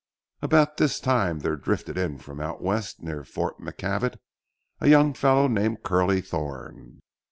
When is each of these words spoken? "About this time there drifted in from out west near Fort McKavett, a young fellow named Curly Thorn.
"About 0.41 0.77
this 0.77 0.99
time 0.99 1.41
there 1.41 1.55
drifted 1.55 1.95
in 1.95 2.17
from 2.17 2.39
out 2.39 2.59
west 2.59 3.03
near 3.03 3.23
Fort 3.23 3.59
McKavett, 3.59 4.17
a 4.79 4.87
young 4.87 5.13
fellow 5.13 5.47
named 5.47 5.83
Curly 5.83 6.21
Thorn. 6.21 7.01